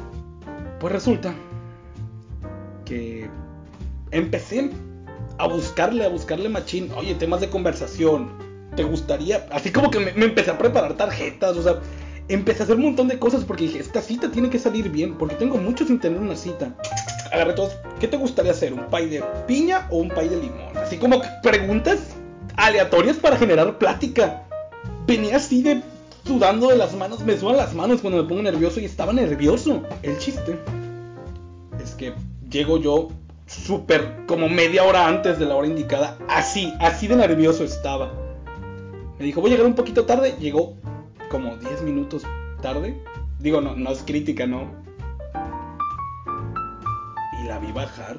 Pues 0.79 0.93
resulta 0.93 1.33
que 2.85 3.27
empecé 4.11 4.69
a 5.39 5.47
buscarle, 5.47 6.05
a 6.05 6.09
buscarle 6.09 6.49
machín. 6.49 6.91
Oye, 6.95 7.15
temas 7.15 7.41
de 7.41 7.49
conversación. 7.49 8.29
¿Te 8.75 8.83
gustaría? 8.83 9.47
Así 9.51 9.71
como 9.71 9.89
que 9.89 9.99
me, 9.99 10.25
empecé 10.25 10.51
a 10.51 10.57
preparar 10.57 10.95
tarjetas, 10.95 11.57
o 11.57 11.63
sea, 11.63 11.79
empecé 12.27 12.61
a 12.61 12.63
hacer 12.65 12.75
un 12.75 12.83
montón 12.83 13.07
de 13.07 13.17
cosas 13.17 13.43
porque 13.43 13.63
dije, 13.63 13.79
esta 13.79 14.01
cita 14.01 14.29
tiene 14.29 14.51
que 14.51 14.59
salir 14.59 14.91
bien, 14.91 15.17
porque 15.17 15.33
tengo 15.33 15.57
mucho 15.57 15.87
sin 15.87 15.99
tener 15.99 16.19
una 16.19 16.35
cita. 16.35 16.75
Agarré 17.33 17.53
todos, 17.53 17.75
¿qué 17.99 18.07
te 18.07 18.17
gustaría 18.17 18.51
hacer? 18.51 18.73
¿Un 18.73 18.85
pay 18.85 19.09
de 19.09 19.23
piña 19.47 19.87
o 19.89 19.97
un 19.97 20.09
pay 20.09 20.29
de 20.29 20.35
limón? 20.35 20.77
Así 20.77 20.97
como 20.97 21.19
preguntas 21.41 22.15
aleatorias 22.57 23.17
para 23.17 23.37
generar 23.37 23.77
plática. 23.77 24.43
Venía 25.05 25.37
así 25.37 25.61
de 25.61 25.81
sudando 26.25 26.67
de 26.67 26.75
las 26.75 26.93
manos, 26.93 27.21
me 27.21 27.37
sudan 27.37 27.55
las 27.55 27.73
manos 27.73 28.01
cuando 28.01 28.21
me 28.21 28.27
pongo 28.27 28.41
nervioso 28.41 28.81
y 28.81 28.85
estaba 28.85 29.13
nervioso. 29.13 29.83
El 30.03 30.17
chiste 30.17 30.59
es 31.81 31.91
que 31.91 32.13
llego 32.49 32.77
yo 32.77 33.07
súper 33.45 34.25
como 34.27 34.49
media 34.49 34.83
hora 34.83 35.07
antes 35.07 35.39
de 35.39 35.45
la 35.45 35.55
hora 35.55 35.67
indicada. 35.67 36.17
Así, 36.27 36.73
así 36.79 37.07
de 37.07 37.15
nervioso 37.15 37.63
estaba. 37.63 38.11
Me 39.17 39.25
dijo, 39.25 39.41
voy 39.41 39.49
a 39.49 39.53
llegar 39.53 39.67
un 39.67 39.75
poquito 39.75 40.05
tarde. 40.05 40.35
Llegó 40.39 40.75
como 41.29 41.55
10 41.55 41.83
minutos 41.83 42.23
tarde. 42.61 43.01
Digo, 43.39 43.61
no, 43.61 43.75
no 43.75 43.91
es 43.91 44.03
crítica, 44.03 44.45
¿no? 44.45 44.69
Y 47.41 47.47
la 47.47 47.59
vi 47.59 47.71
bajar. 47.71 48.17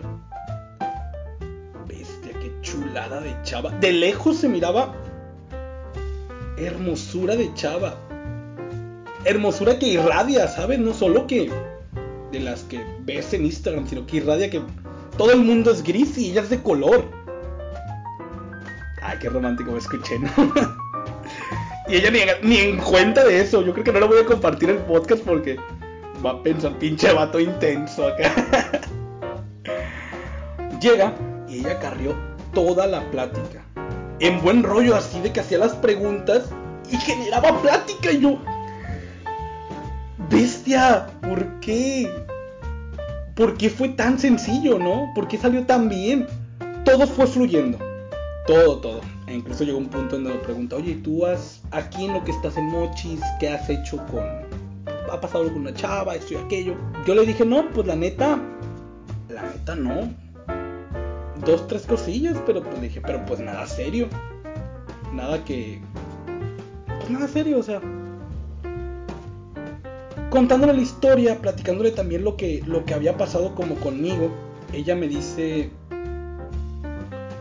De 2.78 3.36
chava. 3.42 3.70
De 3.80 3.92
lejos 3.92 4.36
se 4.38 4.48
miraba 4.48 4.94
hermosura 6.56 7.36
de 7.36 7.52
chava. 7.54 7.96
Hermosura 9.24 9.78
que 9.78 9.88
irradia, 9.88 10.46
¿sabes? 10.48 10.78
No 10.78 10.94
solo 10.94 11.26
que 11.26 11.50
de 12.32 12.40
las 12.40 12.62
que 12.62 12.84
ves 13.00 13.32
en 13.34 13.46
Instagram, 13.46 13.86
sino 13.88 14.06
que 14.06 14.18
irradia 14.18 14.50
que 14.50 14.62
todo 15.16 15.32
el 15.32 15.40
mundo 15.40 15.70
es 15.70 15.82
gris 15.82 16.16
y 16.18 16.30
ella 16.30 16.42
es 16.42 16.50
de 16.50 16.62
color. 16.62 17.04
Ay, 19.02 19.18
qué 19.20 19.28
romántico 19.28 19.72
me 19.72 19.78
escuché, 19.78 20.18
¿no? 20.18 20.30
y 21.88 21.96
ella 21.96 22.10
ni, 22.10 22.48
ni, 22.48 22.56
en 22.58 22.76
cuenta 22.78 23.24
de 23.24 23.40
eso. 23.40 23.62
Yo 23.62 23.72
creo 23.72 23.84
que 23.84 23.92
no 23.92 24.00
lo 24.00 24.08
voy 24.08 24.20
a 24.20 24.24
compartir 24.24 24.70
el 24.70 24.78
podcast 24.78 25.22
porque 25.24 25.56
va 26.24 26.30
a 26.30 26.42
pensar, 26.42 26.78
pinche 26.78 27.12
vato 27.12 27.40
intenso 27.40 28.06
acá. 28.06 28.80
Llega 30.80 31.12
y 31.48 31.58
ella 31.58 31.78
carrió 31.80 32.27
toda 32.58 32.88
la 32.88 33.08
plática. 33.12 33.64
En 34.18 34.42
buen 34.42 34.64
rollo, 34.64 34.96
así 34.96 35.20
de 35.20 35.32
que 35.32 35.38
hacía 35.38 35.58
las 35.58 35.74
preguntas 35.74 36.50
y 36.90 36.96
generaba 36.96 37.62
plática. 37.62 38.10
Y 38.10 38.20
yo, 38.20 38.38
bestia, 40.28 41.06
¿por 41.22 41.60
qué? 41.60 42.10
¿Por 43.36 43.56
qué 43.56 43.70
fue 43.70 43.90
tan 43.90 44.18
sencillo, 44.18 44.76
no? 44.76 45.12
¿Por 45.14 45.28
qué 45.28 45.38
salió 45.38 45.64
tan 45.66 45.88
bien? 45.88 46.26
Todo 46.84 47.06
fue 47.06 47.28
fluyendo. 47.28 47.78
Todo, 48.44 48.78
todo. 48.78 49.00
E 49.28 49.36
incluso 49.36 49.62
llegó 49.62 49.78
un 49.78 49.88
punto 49.88 50.16
donde 50.16 50.30
me 50.30 50.38
pregunta, 50.38 50.74
oye, 50.74 50.96
¿tú 50.96 51.24
has 51.26 51.60
aquí 51.70 52.06
en 52.06 52.14
lo 52.14 52.24
que 52.24 52.32
estás 52.32 52.56
en 52.56 52.64
Mochis, 52.64 53.20
qué 53.38 53.50
has 53.50 53.70
hecho 53.70 53.98
con... 54.10 54.24
¿Ha 55.12 55.20
pasado 55.20 55.44
algo 55.44 55.54
con 55.54 55.62
una 55.62 55.74
chava, 55.74 56.16
esto 56.16 56.34
y 56.34 56.36
aquello? 56.38 56.74
Yo 57.06 57.14
le 57.14 57.24
dije, 57.24 57.44
no, 57.44 57.70
pues 57.70 57.86
la 57.86 57.94
neta, 57.94 58.36
la 59.28 59.42
neta 59.42 59.76
no. 59.76 60.27
Dos, 61.44 61.66
tres 61.66 61.86
cosillas, 61.86 62.36
pero 62.46 62.62
pues 62.62 62.80
dije, 62.80 63.00
pero 63.00 63.24
pues 63.26 63.40
nada 63.40 63.66
serio. 63.66 64.08
Nada 65.12 65.44
que... 65.44 65.80
Pues 66.86 67.10
nada 67.10 67.28
serio, 67.28 67.58
o 67.58 67.62
sea, 67.62 67.80
contándole 70.30 70.74
la 70.74 70.82
historia, 70.82 71.40
platicándole 71.40 71.90
también 71.90 72.24
lo 72.24 72.36
que, 72.36 72.62
lo 72.66 72.84
que 72.84 72.94
había 72.94 73.16
pasado 73.16 73.54
como 73.54 73.76
conmigo, 73.76 74.30
ella 74.72 74.94
me 74.94 75.08
dice 75.08 75.70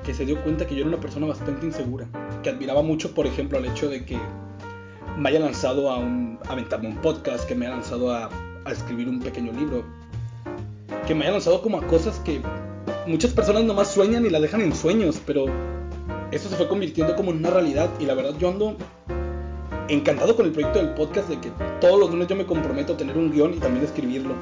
que 0.05 0.13
se 0.13 0.25
dio 0.25 0.41
cuenta 0.41 0.65
que 0.65 0.75
yo 0.75 0.81
era 0.81 0.89
una 0.89 0.99
persona 0.99 1.27
bastante 1.27 1.65
insegura, 1.65 2.07
que 2.43 2.49
admiraba 2.49 2.81
mucho, 2.81 3.13
por 3.13 3.27
ejemplo, 3.27 3.57
al 3.57 3.65
hecho 3.65 3.89
de 3.89 4.05
que 4.05 4.17
me 5.17 5.29
haya 5.29 5.39
lanzado 5.39 5.91
a, 5.91 5.97
un, 5.97 6.39
aventarme 6.47 6.87
un 6.87 6.97
podcast, 6.97 7.45
que 7.45 7.55
me 7.55 7.65
haya 7.65 7.75
lanzado 7.75 8.13
a, 8.13 8.29
a 8.63 8.71
escribir 8.71 9.09
un 9.09 9.19
pequeño 9.19 9.51
libro, 9.51 9.83
que 11.05 11.13
me 11.13 11.23
haya 11.23 11.33
lanzado 11.33 11.61
como 11.61 11.79
a 11.79 11.87
cosas 11.87 12.19
que 12.19 12.41
muchas 13.07 13.31
personas 13.31 13.63
nomás 13.63 13.91
sueñan 13.91 14.25
y 14.25 14.29
la 14.29 14.39
dejan 14.39 14.61
en 14.61 14.75
sueños, 14.75 15.21
pero 15.25 15.45
eso 16.31 16.49
se 16.49 16.55
fue 16.55 16.67
convirtiendo 16.67 17.15
como 17.15 17.31
en 17.31 17.37
una 17.37 17.49
realidad 17.49 17.89
y 17.99 18.05
la 18.05 18.13
verdad 18.13 18.33
yo 18.37 18.49
ando 18.49 18.75
encantado 19.89 20.35
con 20.35 20.45
el 20.45 20.51
proyecto 20.51 20.79
del 20.79 20.93
podcast 20.93 21.29
de 21.29 21.39
que 21.39 21.51
todos 21.79 21.99
los 21.99 22.11
lunes 22.11 22.27
yo 22.27 22.35
me 22.35 22.45
comprometo 22.45 22.93
a 22.93 22.97
tener 22.97 23.17
un 23.17 23.31
guion 23.31 23.53
y 23.53 23.57
también 23.57 23.85
escribirlo. 23.85 24.33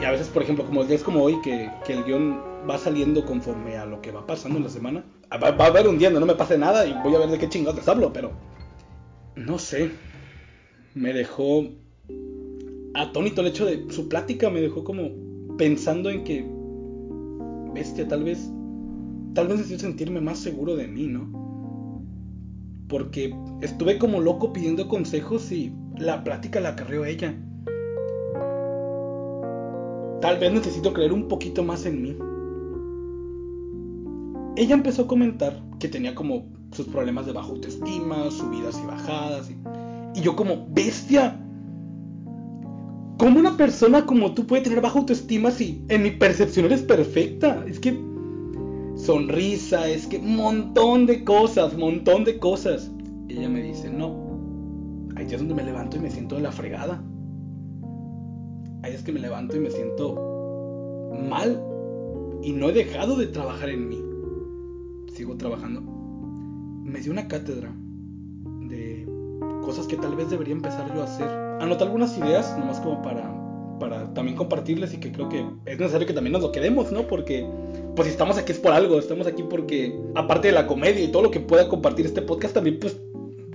Y 0.00 0.04
a 0.04 0.10
veces, 0.10 0.28
por 0.28 0.42
ejemplo, 0.42 0.64
como 0.64 0.84
días 0.84 1.02
como 1.02 1.22
hoy, 1.22 1.40
que, 1.42 1.70
que, 1.86 1.94
el 1.94 2.04
guion 2.04 2.40
va 2.68 2.78
saliendo 2.78 3.24
conforme 3.24 3.76
a 3.76 3.86
lo 3.86 4.00
que 4.02 4.12
va 4.12 4.26
pasando 4.26 4.58
en 4.58 4.64
la 4.64 4.70
semana. 4.70 5.04
Va, 5.32 5.50
va 5.50 5.64
a 5.64 5.68
haber 5.68 5.88
un 5.88 5.98
día 5.98 6.10
no 6.10 6.24
me 6.26 6.34
pase 6.34 6.58
nada 6.58 6.86
y 6.86 6.92
voy 7.02 7.14
a 7.14 7.18
ver 7.18 7.30
de 7.30 7.38
qué 7.38 7.48
chingados 7.48 7.88
hablo, 7.88 8.12
pero... 8.12 8.32
No 9.34 9.58
sé. 9.58 9.90
Me 10.94 11.12
dejó 11.12 11.64
atónito 12.94 13.40
el 13.40 13.48
hecho 13.48 13.66
de 13.66 13.86
su 13.90 14.08
plática, 14.08 14.50
me 14.50 14.60
dejó 14.60 14.84
como 14.84 15.10
pensando 15.56 16.10
en 16.10 16.24
que... 16.24 16.53
Bestia, 17.74 18.08
tal 18.08 18.24
vez... 18.24 18.50
Tal 19.34 19.48
vez 19.48 19.58
necesito 19.58 19.80
sentirme 19.80 20.20
más 20.20 20.38
seguro 20.38 20.76
de 20.76 20.86
mí, 20.86 21.08
¿no? 21.08 21.28
Porque 22.88 23.34
estuve 23.62 23.98
como 23.98 24.20
loco 24.20 24.52
pidiendo 24.52 24.86
consejos 24.86 25.50
y 25.50 25.74
la 25.98 26.22
plática 26.22 26.60
la 26.60 26.76
carrió 26.76 27.04
ella. 27.04 27.34
Tal 30.20 30.38
vez 30.38 30.52
necesito 30.52 30.92
creer 30.92 31.12
un 31.12 31.26
poquito 31.26 31.64
más 31.64 31.84
en 31.84 32.02
mí. 32.02 32.16
Ella 34.56 34.74
empezó 34.74 35.02
a 35.02 35.08
comentar 35.08 35.60
que 35.80 35.88
tenía 35.88 36.14
como 36.14 36.46
sus 36.70 36.86
problemas 36.86 37.26
de 37.26 37.32
baja 37.32 37.48
autoestima, 37.48 38.30
subidas 38.30 38.80
y 38.82 38.86
bajadas. 38.86 39.50
Y 40.14 40.20
yo 40.20 40.36
como, 40.36 40.68
bestia. 40.70 41.43
¿Cómo 43.18 43.38
una 43.38 43.56
persona 43.56 44.06
como 44.06 44.34
tú 44.34 44.46
puede 44.46 44.62
tener 44.62 44.80
baja 44.80 44.98
autoestima 44.98 45.50
si 45.50 45.84
en 45.88 46.02
mi 46.02 46.10
percepción 46.10 46.66
eres 46.66 46.82
perfecta? 46.82 47.64
Es 47.66 47.78
que 47.78 47.96
sonrisa, 48.96 49.88
es 49.88 50.06
que 50.06 50.18
montón 50.18 51.06
de 51.06 51.24
cosas, 51.24 51.76
montón 51.76 52.24
de 52.24 52.38
cosas. 52.38 52.90
Ella 53.28 53.48
me 53.48 53.62
dice, 53.62 53.88
no, 53.88 55.08
hay 55.16 55.26
días 55.26 55.40
donde 55.40 55.54
me 55.54 55.62
levanto 55.62 55.96
y 55.96 56.00
me 56.00 56.10
siento 56.10 56.34
de 56.36 56.42
la 56.42 56.50
fregada. 56.50 57.02
Hay 58.82 58.90
días 58.90 59.04
que 59.04 59.12
me 59.12 59.20
levanto 59.20 59.56
y 59.56 59.60
me 59.60 59.70
siento 59.70 61.12
mal 61.28 61.62
y 62.42 62.52
no 62.52 62.68
he 62.68 62.72
dejado 62.72 63.16
de 63.16 63.28
trabajar 63.28 63.68
en 63.68 63.88
mí. 63.88 64.02
Sigo 65.14 65.36
trabajando. 65.36 65.82
Me 66.82 67.00
dio 67.00 67.12
una 67.12 67.28
cátedra 67.28 67.72
cosas 69.64 69.86
que 69.86 69.96
tal 69.96 70.14
vez 70.14 70.30
debería 70.30 70.52
empezar 70.52 70.92
yo 70.94 71.00
a 71.00 71.04
hacer. 71.04 71.28
Anoté 71.60 71.84
algunas 71.84 72.16
ideas, 72.18 72.56
nomás 72.58 72.80
como 72.80 73.02
para, 73.02 73.32
para 73.80 74.12
también 74.14 74.36
compartirles 74.36 74.94
y 74.94 74.98
que 74.98 75.12
creo 75.12 75.28
que 75.28 75.44
es 75.66 75.78
necesario 75.78 76.06
que 76.06 76.12
también 76.12 76.32
nos 76.32 76.42
lo 76.42 76.52
quedemos, 76.52 76.92
¿no? 76.92 77.02
Porque 77.06 77.46
pues 77.96 78.06
si 78.06 78.12
estamos 78.12 78.38
aquí 78.38 78.52
es 78.52 78.58
por 78.58 78.72
algo, 78.72 78.98
estamos 78.98 79.26
aquí 79.26 79.42
porque 79.42 79.98
aparte 80.14 80.48
de 80.48 80.54
la 80.54 80.66
comedia 80.66 81.02
y 81.02 81.08
todo 81.08 81.22
lo 81.22 81.30
que 81.30 81.40
pueda 81.40 81.68
compartir 81.68 82.06
este 82.06 82.22
podcast, 82.22 82.54
también 82.54 82.78
pues 82.78 82.96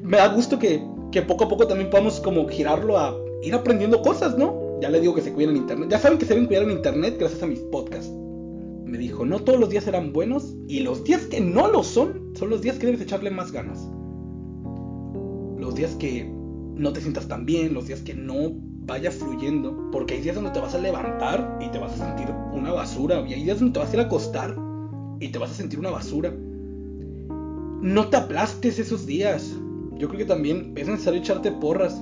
me 0.01 0.17
da 0.17 0.27
gusto 0.27 0.57
que, 0.57 0.83
que 1.11 1.21
poco 1.21 1.45
a 1.45 1.49
poco 1.49 1.67
también 1.67 1.89
podamos 1.89 2.19
como 2.19 2.47
girarlo 2.47 2.97
a 2.97 3.15
ir 3.43 3.53
aprendiendo 3.53 4.01
cosas, 4.01 4.37
¿no? 4.37 4.79
Ya 4.81 4.89
le 4.89 5.01
digo 5.01 5.13
que 5.13 5.21
se 5.21 5.33
cuiden 5.33 5.51
en 5.51 5.57
internet. 5.57 5.89
Ya 5.91 5.99
saben 5.99 6.17
que 6.17 6.25
se 6.25 6.33
deben 6.33 6.47
cuidar 6.47 6.63
en 6.63 6.71
internet 6.71 7.17
gracias 7.19 7.43
a 7.43 7.47
mis 7.47 7.59
podcasts. 7.59 8.11
Me 8.85 8.97
dijo, 8.97 9.25
no 9.25 9.39
todos 9.39 9.59
los 9.59 9.69
días 9.69 9.83
serán 9.83 10.13
buenos 10.13 10.55
y 10.67 10.79
los 10.79 11.03
días 11.03 11.21
que 11.27 11.39
no 11.39 11.67
lo 11.67 11.83
son 11.83 12.31
son 12.35 12.49
los 12.49 12.61
días 12.61 12.77
que 12.79 12.87
debes 12.87 13.01
echarle 13.01 13.29
más 13.29 13.51
ganas. 13.51 13.87
Los 15.59 15.75
días 15.75 15.95
que 15.95 16.25
no 16.75 16.93
te 16.93 17.01
sientas 17.01 17.27
tan 17.27 17.45
bien, 17.45 17.73
los 17.73 17.87
días 17.87 18.01
que 18.01 18.13
no 18.13 18.53
vaya 18.89 19.11
fluyendo, 19.11 19.91
porque 19.91 20.15
hay 20.15 20.21
días 20.21 20.35
donde 20.35 20.51
te 20.51 20.59
vas 20.59 20.73
a 20.73 20.79
levantar 20.79 21.59
y 21.61 21.69
te 21.69 21.77
vas 21.77 21.99
a 21.99 22.07
sentir 22.07 22.33
una 22.53 22.71
basura, 22.71 23.21
y 23.27 23.33
hay 23.33 23.43
días 23.43 23.59
donde 23.59 23.73
te 23.73 23.79
vas 23.79 23.91
a 23.91 23.93
ir 23.93 23.99
a 23.99 24.05
acostar 24.05 24.55
y 25.19 25.27
te 25.29 25.37
vas 25.37 25.51
a 25.51 25.53
sentir 25.53 25.79
una 25.79 25.91
basura. 25.91 26.33
No 27.81 28.07
te 28.07 28.17
aplastes 28.17 28.79
esos 28.79 29.05
días. 29.05 29.55
Yo 29.97 30.07
creo 30.07 30.19
que 30.19 30.25
también 30.25 30.73
es 30.75 30.87
necesario 30.87 31.19
echarte 31.19 31.51
porras. 31.51 32.01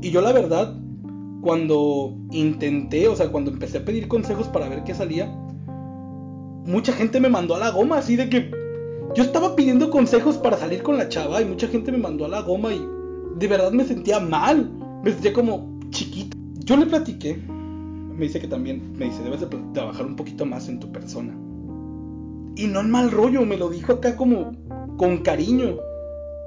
Y 0.00 0.10
yo 0.10 0.20
la 0.20 0.32
verdad, 0.32 0.76
cuando 1.40 2.16
intenté, 2.30 3.08
o 3.08 3.16
sea, 3.16 3.30
cuando 3.30 3.50
empecé 3.50 3.78
a 3.78 3.84
pedir 3.84 4.08
consejos 4.08 4.48
para 4.48 4.68
ver 4.68 4.84
qué 4.84 4.94
salía, 4.94 5.26
mucha 6.64 6.92
gente 6.92 7.20
me 7.20 7.28
mandó 7.28 7.54
a 7.54 7.58
la 7.58 7.70
goma, 7.70 7.98
así 7.98 8.16
de 8.16 8.28
que 8.28 8.50
yo 9.14 9.22
estaba 9.22 9.54
pidiendo 9.54 9.90
consejos 9.90 10.36
para 10.38 10.56
salir 10.56 10.82
con 10.82 10.96
la 10.96 11.08
chava 11.08 11.40
y 11.40 11.44
mucha 11.44 11.68
gente 11.68 11.92
me 11.92 11.98
mandó 11.98 12.24
a 12.24 12.28
la 12.28 12.42
goma 12.42 12.72
y 12.72 12.84
de 13.36 13.48
verdad 13.48 13.72
me 13.72 13.84
sentía 13.84 14.18
mal, 14.20 14.72
me 15.02 15.12
sentía 15.12 15.32
como 15.32 15.78
chiquito. 15.90 16.36
Yo 16.64 16.76
le 16.76 16.86
platiqué, 16.86 17.36
me 17.36 18.24
dice 18.24 18.40
que 18.40 18.48
también, 18.48 18.92
me 18.96 19.06
dice, 19.06 19.22
debes 19.22 19.40
de 19.40 19.48
trabajar 19.72 20.06
un 20.06 20.16
poquito 20.16 20.46
más 20.46 20.68
en 20.68 20.80
tu 20.80 20.90
persona. 20.90 21.32
Y 22.56 22.66
no 22.66 22.80
en 22.80 22.90
mal 22.90 23.10
rollo, 23.10 23.44
me 23.44 23.56
lo 23.56 23.68
dijo 23.68 23.92
acá 23.92 24.16
como 24.16 24.52
con 24.96 25.18
cariño. 25.18 25.76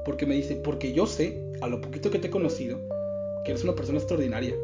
Porque 0.06 0.26
me 0.26 0.36
dice, 0.36 0.56
porque 0.56 0.94
yo 0.94 1.06
sé, 1.06 1.52
a 1.62 1.68
lo 1.68 1.82
poquito 1.82 2.10
que 2.10 2.20
te 2.20 2.28
he 2.28 2.32
conocido, 2.32 2.80
que 3.44 3.52
eres 3.52 3.64
una 3.64 3.76
persona 3.76 4.00
extraordinaria. 4.00 4.56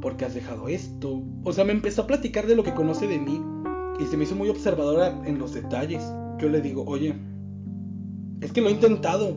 Porque 0.00 0.24
has 0.24 0.34
dejado 0.34 0.68
esto. 0.68 1.22
O 1.44 1.52
sea, 1.52 1.64
me 1.64 1.72
empezó 1.72 2.02
a 2.02 2.06
platicar 2.06 2.46
de 2.46 2.56
lo 2.56 2.62
que 2.62 2.74
conoce 2.74 3.06
de 3.06 3.18
mí. 3.18 3.42
Y 4.00 4.06
se 4.06 4.16
me 4.16 4.24
hizo 4.24 4.36
muy 4.36 4.48
observadora 4.48 5.20
en 5.26 5.38
los 5.38 5.52
detalles. 5.52 6.02
Yo 6.42 6.48
le 6.48 6.60
digo, 6.60 6.82
oye, 6.88 7.14
es 8.40 8.50
que 8.50 8.60
lo 8.60 8.68
he 8.68 8.72
intentado. 8.72 9.36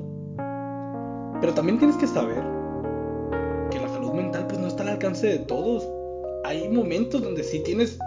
Pero 1.40 1.54
también 1.54 1.78
tienes 1.78 1.98
que 1.98 2.08
saber 2.08 2.44
que 3.70 3.80
la 3.80 3.90
salud 3.90 4.14
mental 4.14 4.48
pues 4.48 4.60
no 4.60 4.66
está 4.66 4.82
al 4.82 4.90
alcance 4.90 5.28
de 5.28 5.38
todos. 5.38 5.88
Hay 6.46 6.68
momentos 6.68 7.22
donde 7.22 7.44
sí 7.44 7.60
tienes 7.60 8.00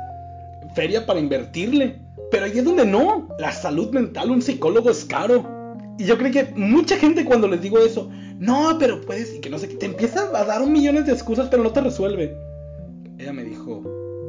feria 0.74 1.06
para 1.06 1.20
invertirle. 1.20 2.00
Pero 2.32 2.46
hay 2.46 2.50
días 2.50 2.64
donde 2.64 2.84
no. 2.86 3.28
La 3.38 3.52
salud 3.52 3.92
mental, 3.92 4.32
un 4.32 4.42
psicólogo 4.42 4.90
es 4.90 5.04
caro. 5.04 5.46
Y 5.96 6.04
yo 6.04 6.18
creo 6.18 6.32
que 6.32 6.52
mucha 6.56 6.96
gente 6.96 7.24
cuando 7.24 7.46
les 7.46 7.62
digo 7.62 7.78
eso, 7.78 8.10
no, 8.40 8.78
pero 8.80 9.00
puedes, 9.02 9.32
y 9.32 9.40
que 9.40 9.48
no 9.48 9.58
sé 9.58 9.68
qué, 9.68 9.76
te 9.76 9.86
empiezan 9.86 10.34
a 10.34 10.42
dar 10.42 10.60
un 10.60 10.72
millones 10.72 11.06
de 11.06 11.12
excusas, 11.12 11.46
pero 11.48 11.62
no 11.62 11.70
te 11.70 11.82
resuelve. 11.82 12.36
Ella 13.16 13.32
me 13.32 13.44
dijo, 13.44 13.80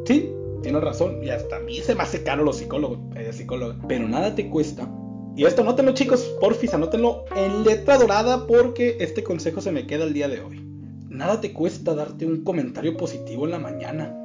sí, 0.06 0.32
tienes 0.70 0.84
razón, 0.84 1.24
y 1.24 1.30
hasta 1.32 1.56
a 1.56 1.60
mí 1.62 1.78
se 1.78 1.96
me 1.96 2.04
hace 2.04 2.22
caro 2.22 2.44
los 2.44 2.58
psicólogos, 2.58 3.00
psicóloga, 3.32 3.76
pero 3.88 4.08
nada 4.08 4.36
te 4.36 4.52
cuesta. 4.52 4.88
Y 5.36 5.44
esto 5.44 5.64
anótenlo 5.64 5.94
chicos, 5.94 6.22
porfis, 6.40 6.76
anótenlo 6.76 7.26
en 7.36 7.64
letra 7.64 7.98
dorada 7.98 8.46
porque 8.46 8.98
este 9.00 9.24
consejo 9.24 9.62
se 9.62 9.72
me 9.72 9.88
queda 9.88 10.04
el 10.04 10.14
día 10.14 10.28
de 10.28 10.42
hoy. 10.42 10.64
Nada 11.10 11.42
te 11.42 11.54
cuesta 11.54 11.96
darte 11.96 12.28
un 12.28 12.44
comentario 12.44 12.96
positivo 12.98 13.46
en 13.46 13.52
la 13.52 13.58
mañana. 13.58 14.16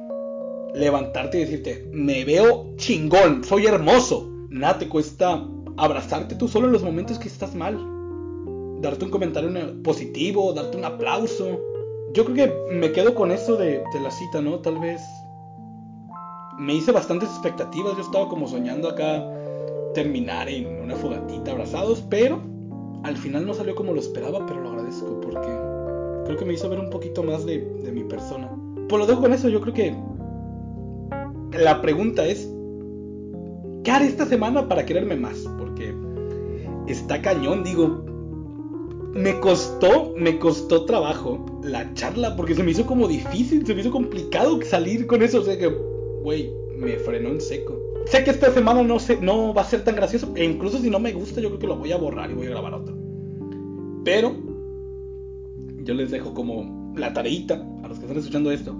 Levantarte 0.75 1.39
y 1.39 1.45
decirte, 1.45 1.89
me 1.91 2.23
veo 2.25 2.75
chingón, 2.75 3.43
soy 3.43 3.65
hermoso. 3.65 4.29
Nada 4.51 4.77
te 4.77 4.87
cuesta 4.87 5.47
abrazarte 5.77 6.35
tú 6.35 6.47
solo 6.47 6.67
en 6.67 6.73
los 6.73 6.83
momentos 6.83 7.17
que 7.17 7.27
estás 7.27 7.55
mal. 7.55 7.75
Darte 8.81 9.03
un 9.03 9.09
comentario 9.09 9.81
positivo, 9.81 10.53
darte 10.53 10.77
un 10.77 10.85
aplauso. 10.85 11.59
Yo 12.13 12.23
creo 12.23 12.35
que 12.35 12.75
me 12.75 12.91
quedo 12.91 13.15
con 13.15 13.31
eso 13.31 13.55
de 13.55 13.81
la 13.99 14.11
cita, 14.11 14.41
¿no? 14.41 14.59
Tal 14.59 14.77
vez 14.77 15.01
me 16.57 16.75
hice 16.75 16.91
bastantes 16.91 17.29
expectativas. 17.29 17.95
Yo 17.95 18.01
estaba 18.01 18.27
como 18.29 18.47
soñando 18.47 18.89
acá 18.89 19.23
terminar 19.93 20.49
en 20.49 20.81
una 20.81 20.95
fogatita 20.95 21.51
abrazados, 21.51 22.03
pero 22.09 22.41
al 23.03 23.17
final 23.17 23.45
no 23.45 23.53
salió 23.53 23.75
como 23.75 23.93
lo 23.93 23.99
esperaba, 23.99 24.45
pero 24.45 24.61
lo 24.61 24.69
agradezco 24.69 25.19
porque 25.21 25.47
creo 26.25 26.37
que 26.37 26.45
me 26.45 26.53
hizo 26.53 26.69
ver 26.69 26.79
un 26.79 26.89
poquito 26.89 27.23
más 27.23 27.45
de, 27.45 27.59
de 27.59 27.91
mi 27.91 28.03
persona. 28.03 28.49
Pues 28.89 28.99
lo 28.99 29.07
dejo 29.07 29.21
con 29.21 29.33
eso, 29.33 29.49
yo 29.49 29.61
creo 29.61 29.73
que 29.73 29.95
la 31.57 31.81
pregunta 31.81 32.25
es, 32.25 32.49
¿qué 33.83 33.91
haré 33.91 34.07
esta 34.07 34.25
semana 34.25 34.67
para 34.67 34.85
quererme 34.85 35.15
más? 35.15 35.47
Porque 35.57 35.93
está 36.87 37.21
cañón, 37.21 37.63
digo. 37.63 38.03
Me 39.13 39.39
costó, 39.39 40.13
me 40.17 40.37
costó 40.39 40.83
trabajo 40.83 41.45
la 41.63 41.93
charla 41.93 42.35
porque 42.35 42.53
se 42.53 42.63
me 42.63 42.71
hizo 42.71 42.85
como 42.85 43.07
difícil, 43.07 43.65
se 43.65 43.73
me 43.73 43.79
hizo 43.79 43.89
complicado 43.89 44.59
salir 44.63 45.07
con 45.07 45.21
eso. 45.21 45.39
O 45.39 45.43
sea 45.43 45.57
que, 45.57 45.73
güey, 46.25 46.51
me 46.75 46.97
frenó 46.97 47.29
en 47.29 47.39
seco. 47.39 47.79
Sé 48.07 48.23
que 48.23 48.31
esta 48.31 48.51
semana 48.51 48.81
no, 48.81 48.99
sé, 48.99 49.17
no 49.21 49.53
va 49.53 49.61
a 49.61 49.65
ser 49.65 49.83
tan 49.83 49.95
gracioso. 49.95 50.33
E 50.35 50.43
incluso 50.43 50.79
si 50.79 50.89
no 50.89 50.99
me 50.99 51.13
gusta, 51.13 51.39
yo 51.39 51.49
creo 51.49 51.59
que 51.59 51.67
lo 51.67 51.75
voy 51.77 51.91
a 51.91 51.97
borrar 51.97 52.31
y 52.31 52.33
voy 52.33 52.47
a 52.47 52.49
grabar 52.49 52.73
otro. 52.73 52.97
Pero, 54.03 54.35
yo 55.83 55.93
les 55.93 56.09
dejo 56.09 56.33
como 56.33 56.93
la 56.97 57.13
tareita 57.13 57.63
a 57.83 57.87
los 57.87 57.99
que 57.99 58.05
están 58.05 58.17
escuchando 58.17 58.51
esto. 58.51 58.75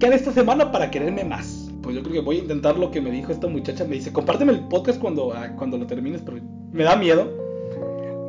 ¿Qué 0.00 0.06
haré 0.06 0.16
esta 0.16 0.32
semana 0.32 0.72
para 0.72 0.90
quererme 0.90 1.24
más? 1.24 1.66
pues 1.82 1.94
yo 1.94 2.02
creo 2.02 2.14
que 2.14 2.20
voy 2.20 2.36
a 2.36 2.40
intentar 2.40 2.78
lo 2.78 2.90
que 2.90 3.00
me 3.00 3.10
dijo 3.10 3.32
esta 3.32 3.46
muchacha. 3.46 3.84
Me 3.84 3.96
dice, 3.96 4.12
compárteme 4.12 4.52
el 4.52 4.68
podcast 4.68 5.00
cuando, 5.00 5.32
ah, 5.32 5.54
cuando 5.56 5.78
lo 5.78 5.86
termines, 5.86 6.22
pero 6.22 6.38
me 6.72 6.84
da 6.84 6.96
miedo. 6.96 7.30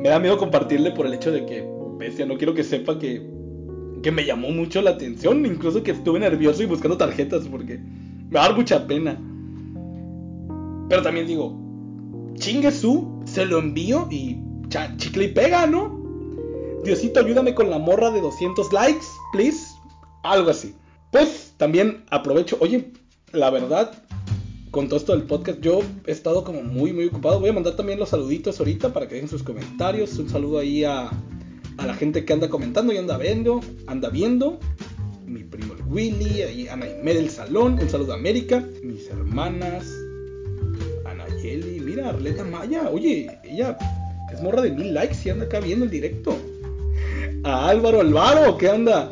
Me 0.00 0.08
da 0.08 0.18
miedo 0.18 0.38
compartirle 0.38 0.92
por 0.92 1.06
el 1.06 1.14
hecho 1.14 1.30
de 1.30 1.44
que, 1.44 1.66
bestia, 1.98 2.24
no 2.24 2.38
quiero 2.38 2.54
que 2.54 2.64
sepa 2.64 2.98
que, 2.98 3.26
que 4.02 4.12
me 4.12 4.24
llamó 4.24 4.50
mucho 4.50 4.80
la 4.80 4.90
atención. 4.90 5.44
Incluso 5.44 5.82
que 5.82 5.90
estuve 5.90 6.20
nervioso 6.20 6.62
y 6.62 6.66
buscando 6.66 6.96
tarjetas 6.96 7.48
porque 7.48 7.80
me 8.30 8.38
va 8.38 8.44
a 8.44 8.48
dar 8.48 8.56
mucha 8.56 8.86
pena. 8.86 9.20
Pero 10.88 11.02
también 11.02 11.26
digo, 11.26 11.56
chingue 12.34 12.70
su, 12.70 13.20
se 13.24 13.44
lo 13.44 13.58
envío 13.58 14.08
y 14.10 14.40
chicle 14.96 15.24
y 15.24 15.28
pega, 15.28 15.66
¿no? 15.66 16.00
Diosito, 16.84 17.20
ayúdame 17.20 17.54
con 17.54 17.68
la 17.70 17.78
morra 17.78 18.10
de 18.10 18.20
200 18.20 18.72
likes, 18.72 19.06
please. 19.32 19.74
Algo 20.22 20.50
así. 20.50 20.74
Pues 21.10 21.54
también 21.56 22.04
aprovecho, 22.10 22.56
oye, 22.60 22.92
la 23.32 23.50
verdad, 23.50 23.92
con 24.70 24.86
todo 24.86 24.98
esto 24.98 25.12
del 25.12 25.24
podcast, 25.24 25.60
yo 25.60 25.80
he 26.06 26.12
estado 26.12 26.44
como 26.44 26.62
muy, 26.62 26.92
muy 26.92 27.06
ocupado. 27.06 27.40
Voy 27.40 27.50
a 27.50 27.52
mandar 27.52 27.74
también 27.74 27.98
los 27.98 28.10
saluditos 28.10 28.58
ahorita 28.60 28.92
para 28.92 29.08
que 29.08 29.14
dejen 29.14 29.28
sus 29.28 29.42
comentarios. 29.42 30.16
Un 30.18 30.28
saludo 30.28 30.58
ahí 30.58 30.84
a, 30.84 31.10
a 31.78 31.86
la 31.86 31.94
gente 31.94 32.24
que 32.24 32.32
anda 32.32 32.48
comentando 32.48 32.92
y 32.92 32.96
anda 32.96 33.18
viendo. 33.18 33.60
Anda 33.86 34.08
viendo. 34.08 34.60
Willy, 35.90 36.42
ahí 36.42 36.68
Ana 36.68 36.86
Imer 36.88 37.16
del 37.16 37.30
Salón. 37.30 37.78
Un 37.80 37.90
saludo 37.90 38.12
a 38.12 38.14
América. 38.14 38.64
Mis 38.82 39.08
hermanas. 39.08 39.92
Anayeli. 41.04 41.80
Mira, 41.80 42.10
Arleta 42.10 42.44
Maya. 42.44 42.88
Oye, 42.88 43.28
ella 43.42 43.76
es 44.32 44.40
morra 44.40 44.62
de 44.62 44.70
mil 44.70 44.94
likes 44.94 45.16
y 45.24 45.30
anda 45.30 45.46
acá 45.46 45.58
viendo 45.58 45.84
el 45.84 45.90
directo. 45.90 46.36
A 47.42 47.68
Álvaro 47.68 48.00
Alvaro, 48.00 48.56
¿qué 48.56 48.68
anda? 48.68 49.10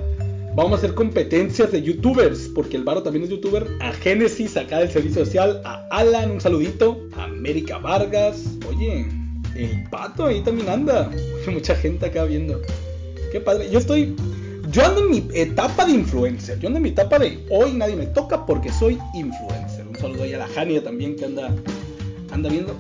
Vamos 0.55 0.73
a 0.73 0.77
hacer 0.77 0.95
competencias 0.95 1.73
de 1.73 1.83
youtubers, 1.83 2.51
porque 2.55 2.77
el 2.77 2.85
Varo 2.85 3.03
también 3.03 3.25
es 3.25 3.31
youtuber. 3.31 3.67
A 3.81 3.93
Génesis, 3.93 4.57
acá 4.57 4.79
del 4.79 4.91
servicio 4.91 5.25
social. 5.25 5.61
A 5.65 5.85
Alan, 5.91 6.31
un 6.31 6.41
saludito. 6.41 7.01
A 7.17 7.25
América 7.25 7.79
Vargas. 7.79 8.45
Oye, 8.69 9.07
el 9.57 9.85
pato 9.91 10.27
ahí 10.27 10.41
también 10.43 10.69
anda. 10.69 11.11
Mucha 11.49 11.75
gente 11.75 12.07
acá 12.07 12.25
viendo. 12.25 12.61
Qué 13.33 13.41
padre. 13.41 13.69
Yo 13.71 13.81
estoy. 13.81 14.15
Yo 14.71 14.85
ando 14.85 15.01
en 15.03 15.11
mi 15.11 15.29
etapa 15.35 15.87
de 15.87 15.93
influencer. 15.93 16.59
Yo 16.59 16.69
ando 16.69 16.79
en 16.79 16.83
mi 16.83 16.91
etapa 16.91 17.19
de 17.19 17.47
hoy 17.51 17.73
nadie 17.73 17.97
me 17.97 18.07
toca 18.07 18.45
porque 18.45 18.71
soy 18.71 18.99
influencer. 19.15 19.87
Un 19.87 19.97
saludo 19.97 20.25
ahí 20.25 20.35
a 20.35 20.39
la 20.39 20.49
Jania 20.49 20.83
también 20.83 21.17
que 21.17 21.25
anda, 21.25 21.55
anda 22.31 22.51
viendo. 22.51 22.75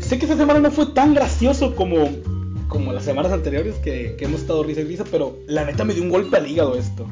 Sé 0.00 0.18
que 0.18 0.26
esta 0.26 0.36
semana 0.36 0.60
no 0.60 0.70
fue 0.70 0.86
tan 0.86 1.14
gracioso 1.14 1.74
como 1.74 2.08
como 2.68 2.92
las 2.92 3.04
semanas 3.04 3.30
anteriores 3.30 3.76
que, 3.76 4.16
hemos 4.18 4.40
estado 4.40 4.64
risa 4.64 4.80
y 4.80 4.84
risa, 4.84 5.04
pero 5.08 5.38
la 5.46 5.64
neta 5.64 5.84
me 5.84 5.94
dio 5.94 6.02
un 6.02 6.08
golpe 6.08 6.36
al 6.36 6.50
hígado 6.50 6.76
esto. 6.76 7.06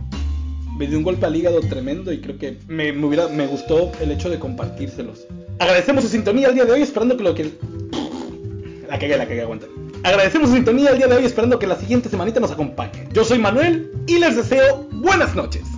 Me 0.77 0.89
dio 0.89 0.99
un 0.99 1.05
golpe 1.05 1.25
al 1.25 1.37
hígado 1.37 1.61
tremendo 1.61 2.13
y 2.13 2.21
creo 2.21 2.37
que 2.37 2.59
me, 2.67 2.91
hubiera, 3.05 3.29
me 3.29 3.47
gustó 3.47 3.93
el 4.01 4.11
hecho 4.11 4.29
de 4.29 4.41
compartírselos. 4.41 5.27
Agradecemos 5.61 6.03
su 6.03 6.11
sintonía 6.11 6.49
el 6.49 6.55
día 6.55 6.65
de 6.65 6.73
hoy, 6.73 6.83
esperando 6.83 7.17
que 7.17 7.23
lo 7.23 7.35
que... 7.35 7.53
La 8.89 8.99
cagué, 8.99 9.17
la 9.17 9.29
cagué, 9.29 9.43
aguanta. 9.43 9.69
Agradecemos 10.05 10.49
su 10.49 10.57
sintonía 10.57 10.91
el 10.91 10.99
día 10.99 11.07
de 11.07 11.17
hoy, 11.17 11.25
esperando 11.25 11.59
que 11.59 11.67
la 11.67 11.77
siguiente 11.77 12.09
semanita 12.09 12.41
nos 12.41 12.51
acompañe. 12.51 13.09
Yo 13.13 13.25
soy 13.25 13.39
Manuel 13.39 13.93
y 14.07 14.19
les 14.19 14.37
deseo 14.37 14.89
buenas 14.91 15.35
noches. 15.37 15.72